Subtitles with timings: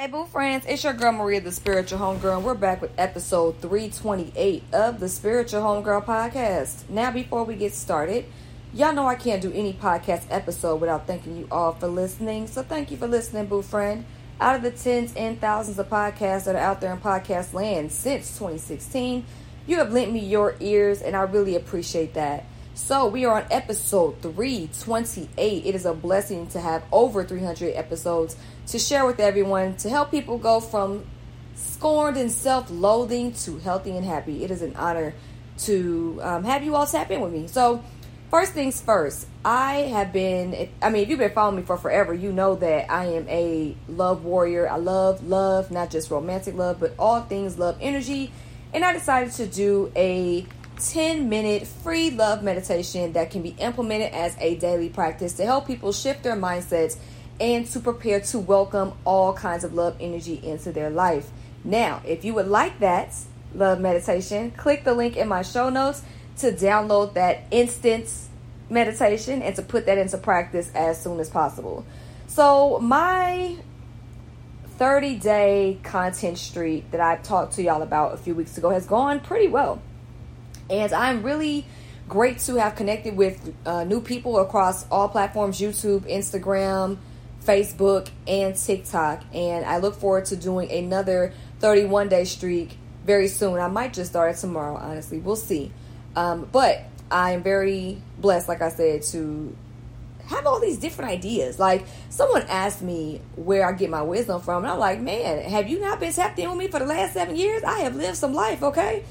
[0.00, 3.60] Hey, boo friends, it's your girl Maria, the spiritual homegirl, and we're back with episode
[3.60, 6.88] 328 of the Spiritual Homegirl podcast.
[6.88, 8.24] Now, before we get started,
[8.72, 12.46] y'all know I can't do any podcast episode without thanking you all for listening.
[12.46, 14.06] So, thank you for listening, boo friend.
[14.40, 17.92] Out of the tens and thousands of podcasts that are out there in podcast land
[17.92, 19.26] since 2016,
[19.66, 22.46] you have lent me your ears, and I really appreciate that.
[22.82, 25.64] So, we are on episode 328.
[25.64, 28.34] It is a blessing to have over 300 episodes
[28.68, 31.04] to share with everyone to help people go from
[31.54, 34.42] scorned and self loathing to healthy and happy.
[34.42, 35.14] It is an honor
[35.58, 37.46] to um, have you all tap in with me.
[37.46, 37.84] So,
[38.28, 42.12] first things first, I have been, I mean, if you've been following me for forever,
[42.12, 44.68] you know that I am a love warrior.
[44.68, 48.32] I love love, not just romantic love, but all things love energy.
[48.72, 50.46] And I decided to do a
[50.80, 55.66] 10 minute free love meditation that can be implemented as a daily practice to help
[55.66, 56.96] people shift their mindsets
[57.38, 61.30] and to prepare to welcome all kinds of love energy into their life.
[61.64, 63.14] Now, if you would like that
[63.54, 66.02] love meditation, click the link in my show notes
[66.38, 68.10] to download that instant
[68.70, 71.84] meditation and to put that into practice as soon as possible.
[72.26, 73.56] So, my
[74.78, 78.86] 30 day content streak that I talked to y'all about a few weeks ago has
[78.86, 79.82] gone pretty well.
[80.70, 81.66] And I'm really
[82.08, 86.98] great to have connected with uh, new people across all platforms YouTube, Instagram,
[87.44, 89.22] Facebook, and TikTok.
[89.34, 93.58] And I look forward to doing another 31 day streak very soon.
[93.58, 95.18] I might just start it tomorrow, honestly.
[95.18, 95.72] We'll see.
[96.16, 99.56] Um, but I am very blessed, like I said, to
[100.26, 101.58] have all these different ideas.
[101.58, 105.68] Like someone asked me where I get my wisdom from, and I'm like, man, have
[105.68, 107.62] you not been tapped in with me for the last seven years?
[107.64, 109.04] I have lived some life, okay?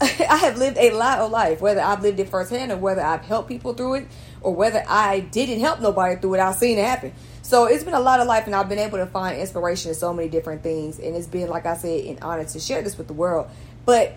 [0.30, 3.22] I have lived a lot of life, whether I've lived it firsthand or whether I've
[3.22, 4.08] helped people through it
[4.40, 6.40] or whether I didn't help nobody through it.
[6.40, 7.12] I've seen it happen.
[7.42, 9.94] So it's been a lot of life, and I've been able to find inspiration in
[9.94, 10.98] so many different things.
[10.98, 13.50] And it's been, like I said, an honor to share this with the world.
[13.84, 14.16] But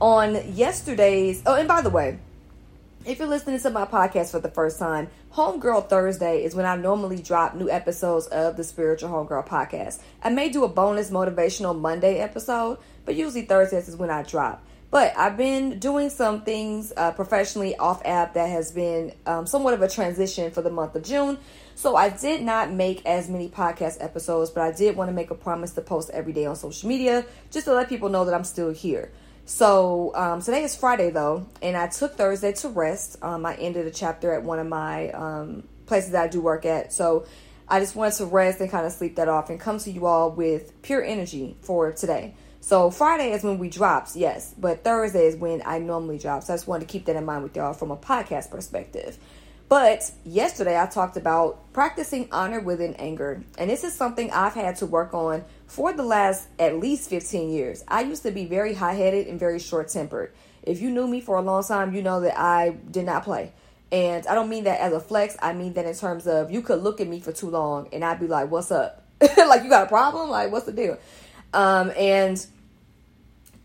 [0.00, 2.18] on yesterday's, oh, and by the way,
[3.04, 6.76] if you're listening to my podcast for the first time, Homegirl Thursday is when I
[6.76, 10.00] normally drop new episodes of the Spiritual Homegirl podcast.
[10.22, 14.64] I may do a bonus motivational Monday episode, but usually Thursdays is when I drop.
[14.96, 19.74] But I've been doing some things uh, professionally off app that has been um, somewhat
[19.74, 21.36] of a transition for the month of June.
[21.74, 25.30] So I did not make as many podcast episodes, but I did want to make
[25.30, 28.32] a promise to post every day on social media just to let people know that
[28.32, 29.12] I'm still here.
[29.44, 33.22] So um, today is Friday though, and I took Thursday to rest.
[33.22, 36.64] Um, I ended a chapter at one of my um, places that I do work
[36.64, 36.90] at.
[36.94, 37.26] So
[37.68, 40.06] I just wanted to rest and kind of sleep that off and come to you
[40.06, 42.34] all with pure energy for today.
[42.66, 46.42] So Friday is when we drops, yes, but Thursday is when I normally drop.
[46.42, 49.18] So I just wanted to keep that in mind with y'all from a podcast perspective.
[49.68, 53.44] But yesterday I talked about practicing honor within anger.
[53.56, 57.50] And this is something I've had to work on for the last at least 15
[57.50, 57.84] years.
[57.86, 60.32] I used to be very high headed and very short tempered.
[60.64, 63.52] If you knew me for a long time, you know that I did not play.
[63.92, 65.36] And I don't mean that as a flex.
[65.40, 68.04] I mean that in terms of you could look at me for too long and
[68.04, 69.04] I'd be like, what's up?
[69.20, 70.30] like, you got a problem?
[70.30, 70.98] Like, what's the deal?
[71.54, 72.44] Um, and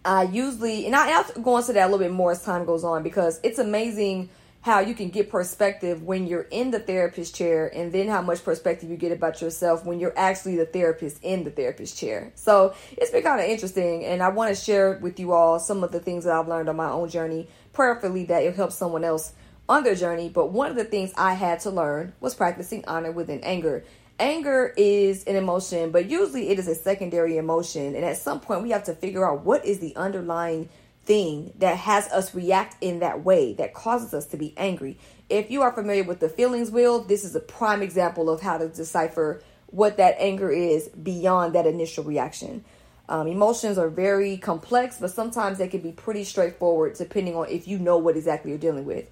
[0.04, 2.84] I usually, and, I, will go into that a little bit more as time goes
[2.84, 4.30] on because it's amazing
[4.62, 8.44] how you can get perspective when you're in the therapist chair and then how much
[8.44, 12.32] perspective you get about yourself when you're actually the therapist in the therapist chair.
[12.36, 15.84] So it's been kind of interesting and I want to share with you all some
[15.84, 19.04] of the things that I've learned on my own journey, prayerfully that it helps someone
[19.04, 19.34] else
[19.68, 20.30] on their journey.
[20.30, 23.84] But one of the things I had to learn was practicing honor within anger
[24.22, 27.96] anger is an emotion, but usually it is a secondary emotion.
[27.96, 30.70] And at some point, we have to figure out what is the underlying
[31.04, 34.98] thing that has us react in that way that causes us to be angry.
[35.30, 38.60] If you are familiar with the feelings wheel, this is a prime example of how
[38.60, 42.64] to decipher what that anger is beyond that initial reaction.
[43.10, 47.68] Um, emotions are very complex, but sometimes they can be pretty straightforward depending on if
[47.68, 49.06] you know what exactly you're dealing with.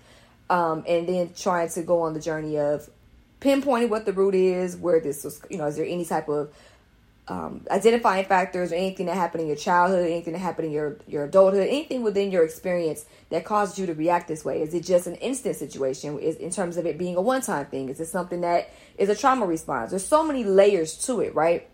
[0.49, 2.89] Um, and then trying to go on the journey of
[3.41, 6.53] pinpointing what the root is, where this was, you know, is there any type of
[7.29, 10.97] um, identifying factors or anything that happened in your childhood, anything that happened in your,
[11.07, 14.61] your adulthood, anything within your experience that caused you to react this way?
[14.61, 17.67] Is it just an instant situation is, in terms of it being a one time
[17.67, 17.89] thing?
[17.89, 19.91] Is it something that is a trauma response?
[19.91, 21.69] There's so many layers to it, right?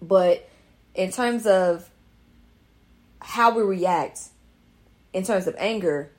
[0.00, 0.48] But
[0.94, 1.88] in terms of
[3.20, 4.20] how we react
[5.12, 6.10] in terms of anger,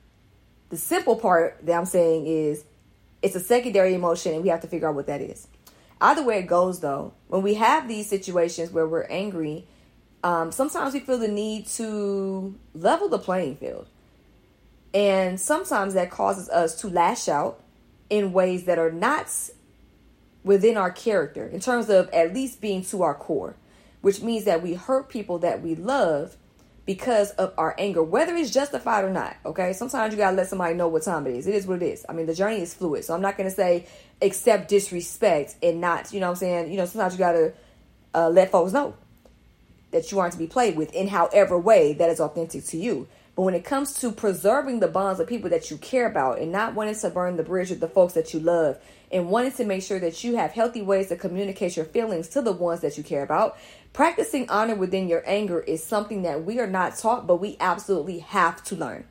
[0.70, 2.64] the simple part that I'm saying is
[3.24, 5.48] it's a secondary emotion, and we have to figure out what that is.
[6.00, 9.66] Either way it goes, though, when we have these situations where we're angry,
[10.22, 13.86] um, sometimes we feel the need to level the playing field.
[14.92, 17.54] And sometimes that causes us to lash out
[18.10, 19.26] in ways that are not
[20.44, 23.56] within our character, in terms of at least being to our core.
[24.04, 26.36] which means that we hurt people that we love
[26.86, 29.36] because of our anger, whether it's justified or not.
[29.46, 31.46] Okay, sometimes you gotta let somebody know what time it is.
[31.46, 32.04] It is what it is.
[32.08, 33.86] I mean, the journey is fluid, so I'm not gonna say
[34.20, 37.52] accept disrespect and not, you know, what I'm saying, you know, sometimes you gotta
[38.14, 38.94] uh, let folks know
[39.90, 43.06] that you aren't to be played with in however way that is authentic to you.
[43.36, 46.52] But when it comes to preserving the bonds of people that you care about and
[46.52, 48.78] not wanting to burn the bridge with the folks that you love
[49.10, 52.42] and wanting to make sure that you have healthy ways to communicate your feelings to
[52.42, 53.56] the ones that you care about,
[53.94, 58.18] practicing honor within your anger is something that we are not taught, but we absolutely
[58.18, 59.06] have to learn.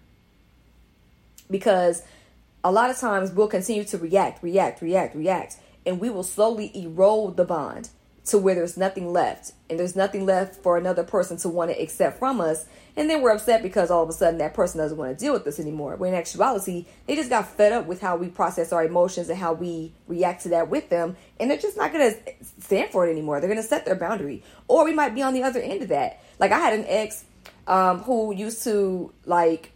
[1.50, 2.04] Because
[2.64, 6.72] a lot of times we'll continue to react, react, react, react, and we will slowly
[6.76, 7.90] erode the bond
[8.26, 11.82] to where there's nothing left and there's nothing left for another person to want to
[11.82, 12.66] accept from us
[12.96, 15.34] and then we're upset because all of a sudden that person doesn't want to deal
[15.34, 15.96] with us anymore.
[15.96, 19.38] When in actuality they just got fed up with how we process our emotions and
[19.38, 23.08] how we react to that with them and they're just not going to stand for
[23.08, 23.40] it anymore.
[23.40, 24.44] They're going to set their boundary.
[24.68, 26.22] Or we might be on the other end of that.
[26.40, 27.26] Like i had an ex
[27.68, 29.72] um, who used to like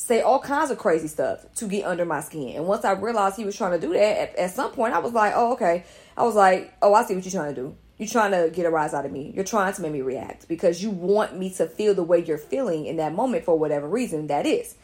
[0.00, 2.56] say all kinds of crazy stuff to get under my skin.
[2.56, 4.98] And once I realized he was trying to do that, at, at, some point I
[4.98, 5.84] was like, oh, okay.
[6.16, 7.76] I was like, oh, I see what you're trying to do.
[7.98, 9.30] You're trying to get a rise out of me.
[9.34, 12.38] You're trying to make me react because you want me to feel the way you're
[12.38, 14.74] feeling in that moment for whatever reason that is.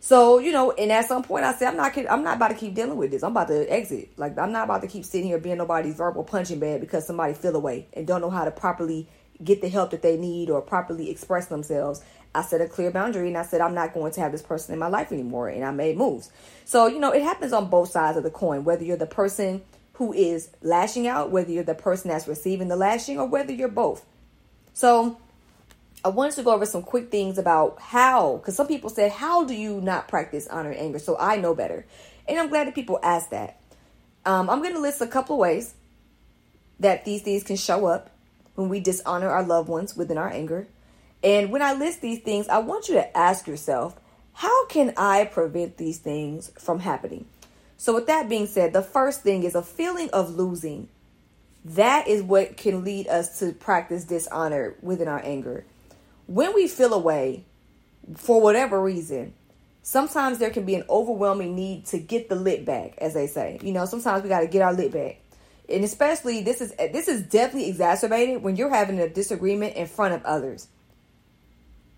[0.00, 2.54] So you know, and at some point I said, I'm not, I'm not about to
[2.54, 3.22] keep dealing with this.
[3.22, 4.18] I'm about to exit.
[4.18, 7.34] Like I'm not about to keep sitting here being nobody's verbal punching bag because somebody
[7.34, 9.08] feel away and don't know how to properly
[9.42, 12.02] get the help that they need or properly express themselves
[12.34, 14.72] I set a clear boundary and I said, I'm not going to have this person
[14.72, 15.48] in my life anymore.
[15.48, 16.30] And I made moves.
[16.64, 19.62] So, you know, it happens on both sides of the coin, whether you're the person
[19.94, 23.68] who is lashing out, whether you're the person that's receiving the lashing, or whether you're
[23.68, 24.04] both.
[24.72, 25.18] So,
[26.04, 29.44] I wanted to go over some quick things about how, because some people said, How
[29.44, 30.98] do you not practice honor and anger?
[30.98, 31.86] So I know better.
[32.28, 33.60] And I'm glad that people ask that.
[34.26, 35.74] Um, I'm going to list a couple of ways
[36.80, 38.10] that these things can show up
[38.54, 40.66] when we dishonor our loved ones within our anger.
[41.22, 43.98] And when I list these things, I want you to ask yourself,
[44.34, 47.26] how can I prevent these things from happening?
[47.76, 50.88] So, with that being said, the first thing is a feeling of losing.
[51.64, 55.64] That is what can lead us to practice dishonor within our anger.
[56.26, 57.44] When we feel away,
[58.16, 59.34] for whatever reason,
[59.82, 63.58] sometimes there can be an overwhelming need to get the lit back, as they say.
[63.62, 65.20] You know, sometimes we got to get our lit back.
[65.68, 70.14] And especially this is this is definitely exacerbated when you're having a disagreement in front
[70.14, 70.68] of others.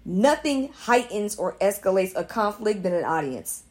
[0.05, 3.65] Nothing heightens or escalates a conflict than an audience.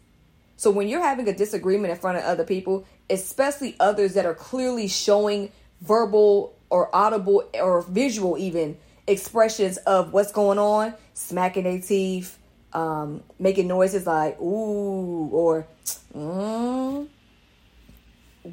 [0.58, 4.34] So when you're having a disagreement in front of other people, especially others that are
[4.34, 5.52] clearly showing
[5.82, 8.78] verbal or audible or visual even
[9.08, 12.38] expressions of what's going on, smacking their teeth,
[12.74, 15.68] um, making noises like ooh or
[16.14, 17.08] mm,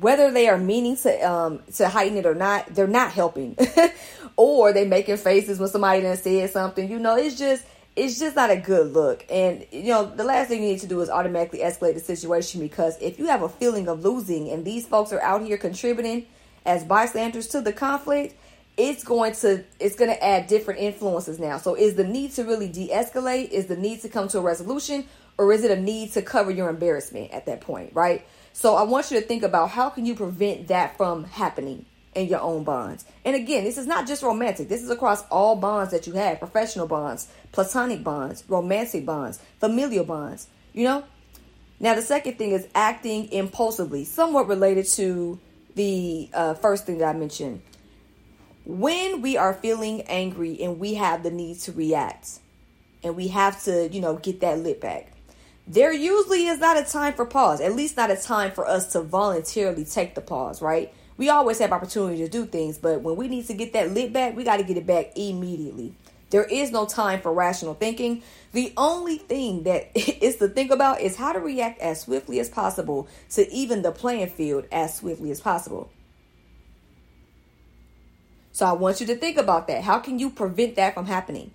[0.00, 3.56] whether they are meaning to um, to heighten it or not, they're not helping.
[4.37, 6.91] or they making faces when somebody done said something.
[6.91, 9.25] You know, it's just it's just not a good look.
[9.31, 12.61] And you know, the last thing you need to do is automatically escalate the situation
[12.61, 16.27] because if you have a feeling of losing and these folks are out here contributing
[16.65, 18.35] as bystanders to the conflict,
[18.79, 21.59] it's going to it's going to add different influences now.
[21.59, 23.50] So is the need to really de-escalate?
[23.50, 25.05] Is the need to come to a resolution
[25.37, 28.27] or is it a need to cover your embarrassment at that point, right?
[28.52, 31.87] So I want you to think about how can you prevent that from happening?
[32.14, 33.04] in your own bonds.
[33.25, 34.69] And again, this is not just romantic.
[34.69, 40.05] This is across all bonds that you have professional bonds, platonic bonds, romantic bonds, familial
[40.05, 41.05] bonds, you know?
[41.81, 45.41] Now, the second thing is acting impulsively, somewhat related to
[45.74, 47.62] the uh, first thing that I mentioned.
[48.65, 52.38] When we are feeling angry and we have the need to react
[53.03, 55.12] and we have to, you know, get that lit back,
[55.72, 58.93] there usually is not a time for pause, at least not a time for us
[58.93, 60.93] to voluntarily take the pause, right?
[61.17, 64.12] we always have opportunity to do things, but when we need to get that lit
[64.12, 65.94] back, we got to get it back immediately.
[66.31, 68.22] There is no time for rational thinking.
[68.52, 72.48] The only thing that is to think about is how to react as swiftly as
[72.48, 75.91] possible to even the playing field as swiftly as possible.
[78.52, 79.84] So I want you to think about that.
[79.84, 81.52] How can you prevent that from happening?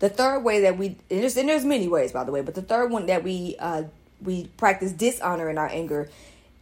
[0.00, 2.54] The third way that we and there's, and there's many ways by the way, but
[2.54, 3.84] the third one that we uh,
[4.22, 6.10] we practice dishonor in our anger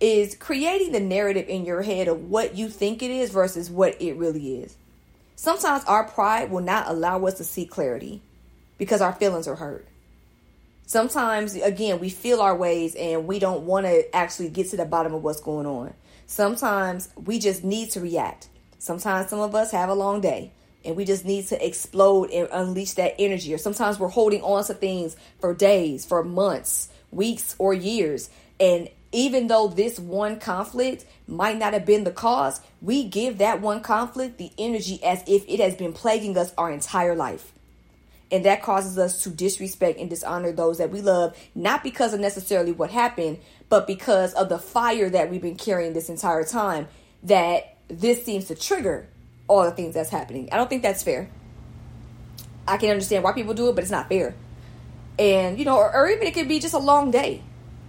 [0.00, 4.00] is creating the narrative in your head of what you think it is versus what
[4.00, 4.76] it really is.
[5.36, 8.22] Sometimes our pride will not allow us to see clarity
[8.76, 9.86] because our feelings are hurt.
[10.86, 14.84] Sometimes, again, we feel our ways and we don't want to actually get to the
[14.84, 15.94] bottom of what's going on.
[16.26, 18.48] Sometimes we just need to react.
[18.78, 20.52] Sometimes some of us have a long day
[20.84, 23.52] and we just need to explode and unleash that energy.
[23.52, 28.30] Or sometimes we're holding on to things for days, for months, weeks, or years
[28.60, 33.60] and even though this one conflict might not have been the cause, we give that
[33.60, 37.52] one conflict the energy as if it has been plaguing us our entire life.
[38.30, 42.20] And that causes us to disrespect and dishonor those that we love, not because of
[42.20, 43.38] necessarily what happened,
[43.70, 46.88] but because of the fire that we've been carrying this entire time.
[47.22, 49.08] That this seems to trigger
[49.48, 50.48] all the things that's happening.
[50.52, 51.28] I don't think that's fair.
[52.66, 54.34] I can understand why people do it, but it's not fair.
[55.18, 57.42] And, you know, or, or even it could be just a long day.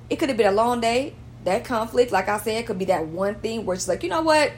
[0.09, 1.13] It could have been a long day.
[1.43, 4.21] That conflict, like I said, could be that one thing where it's like, you know
[4.21, 4.51] what?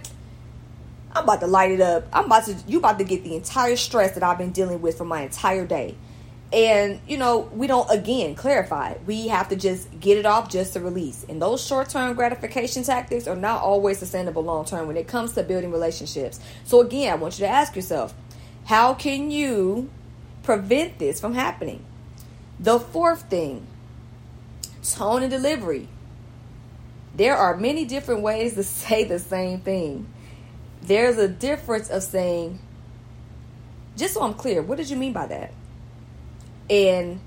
[1.13, 2.05] I'm about to light it up.
[2.13, 4.98] I'm about to you about to get the entire stress that I've been dealing with
[4.98, 5.96] for my entire day.
[6.53, 8.96] And you know, we don't again clarify.
[9.05, 11.25] We have to just get it off just to release.
[11.29, 15.43] And those short-term gratification tactics are not always sustainable long term when it comes to
[15.43, 16.39] building relationships.
[16.65, 18.13] So again, I want you to ask yourself,
[18.65, 19.89] how can you
[20.43, 21.86] prevent this from happening?
[22.60, 23.65] The fourth thing,
[24.84, 25.88] tone and delivery.
[27.15, 30.08] There are many different ways to say the same thing
[30.81, 32.60] there's a difference of saying,
[33.96, 35.53] just so I'm clear, what did you mean by that?
[36.71, 37.19] And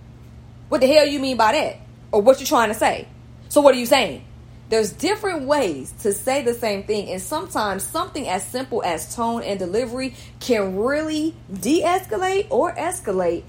[0.71, 1.77] what the hell you mean by that?
[2.11, 3.07] Or what you're trying to say?
[3.51, 4.25] So what are you saying?
[4.71, 9.43] There's different ways to say the same thing, and sometimes something as simple as tone
[9.43, 13.45] and delivery can really de escalate or escalate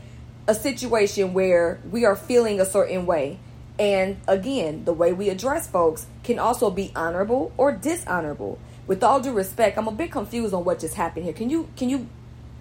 [0.46, 3.40] a situation where we are feeling a certain way.
[3.80, 9.20] And again, the way we address folks can also be honorable or dishonorable with all
[9.20, 11.34] due respect, I'm a bit confused on what just happened here.
[11.34, 12.08] Can you can you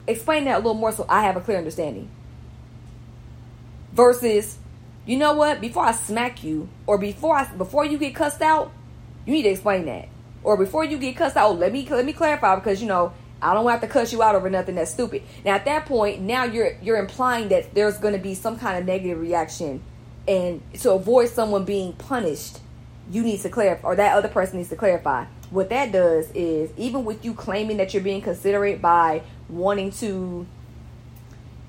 [0.06, 2.08] explain that a little more so I have a clear understanding?
[3.94, 4.58] Versus,
[5.06, 5.60] you know what?
[5.60, 8.72] Before I smack you, or before I before you get cussed out,
[9.24, 10.08] you need to explain that.
[10.42, 13.54] Or before you get cussed out, let me let me clarify because you know I
[13.54, 15.22] don't have to cuss you out over nothing that's stupid.
[15.44, 18.78] Now at that point, now you're you're implying that there's going to be some kind
[18.78, 19.82] of negative reaction,
[20.28, 22.58] and to avoid someone being punished,
[23.10, 26.70] you need to clarify, or that other person needs to clarify what that does is
[26.76, 30.46] even with you claiming that you're being considerate by wanting to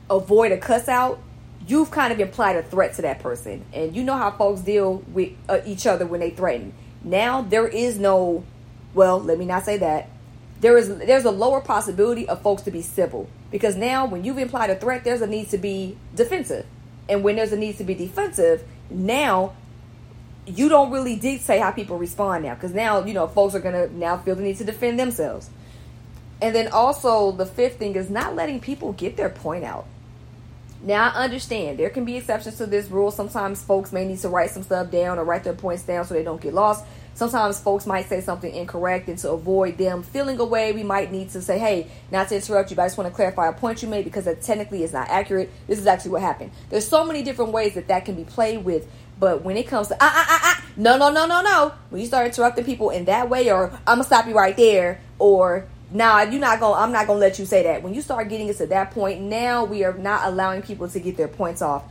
[0.09, 1.19] avoid a cuss out,
[1.67, 3.65] you've kind of implied a threat to that person.
[3.73, 6.73] And you know how folks deal with uh, each other when they threaten.
[7.03, 8.43] Now there is no
[8.93, 10.09] well, let me not say that.
[10.61, 14.37] There is there's a lower possibility of folks to be civil because now when you've
[14.37, 16.65] implied a threat, there's a need to be defensive.
[17.07, 19.53] And when there's a need to be defensive, now
[20.47, 23.87] you don't really dictate how people respond now because now you know folks are gonna
[23.89, 25.49] now feel the need to defend themselves
[26.41, 29.87] and then also the fifth thing is not letting people get their point out
[30.85, 31.79] now i understand.
[31.79, 33.09] There can be exceptions to this rule.
[33.09, 36.13] Sometimes folks may need to write some stuff down or write their points down so
[36.13, 36.85] they don't get lost.
[37.15, 41.29] Sometimes folks might say something incorrect and to avoid them feeling away we might need
[41.29, 43.81] to say hey not to interrupt you but i just want to clarify a point
[43.81, 45.49] you made because that technically is not accurate.
[45.65, 46.51] This is actually what happened.
[46.69, 48.87] There's so many different ways that that can be played with
[49.19, 52.01] but when it comes to ah ah ah ah no no no no no when
[52.01, 55.65] you start interrupting people in that way or I'm gonna stop you right there or
[55.91, 58.49] nah you're not gonna I'm not gonna let you say that when you start getting
[58.49, 61.83] us to that point now we are not allowing people to get their points off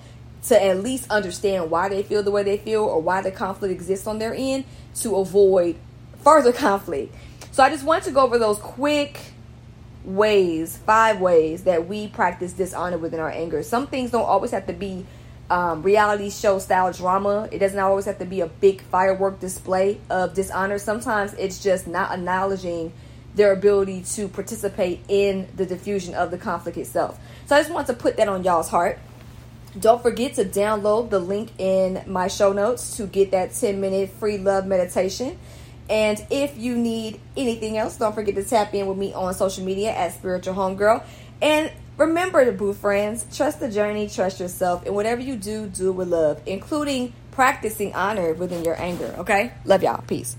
[0.49, 3.73] to at least understand why they feel the way they feel or why the conflict
[3.73, 5.77] exists on their end to avoid
[6.23, 7.15] further conflict.
[7.51, 9.19] So I just want to go over those quick
[10.05, 13.63] ways, five ways that we practice dishonor within our anger.
[13.63, 15.07] Some things don't always have to be
[15.51, 17.49] um, reality show style drama.
[17.51, 20.79] It doesn't always have to be a big firework display of dishonor.
[20.79, 22.93] Sometimes it's just not acknowledging
[23.35, 27.19] their ability to participate in the diffusion of the conflict itself.
[27.47, 28.99] So I just want to put that on y'all's heart.
[29.79, 34.11] Don't forget to download the link in my show notes to get that 10 minute
[34.11, 35.39] free love meditation.
[35.91, 39.65] And if you need anything else, don't forget to tap in with me on social
[39.65, 41.05] media at Spiritual Homegirl.
[41.43, 45.93] And Remember, the boo friends, trust the journey, trust yourself, and whatever you do, do
[45.93, 49.15] with love, including practicing honor within your anger.
[49.19, 49.53] Okay?
[49.65, 50.03] Love y'all.
[50.03, 50.37] Peace.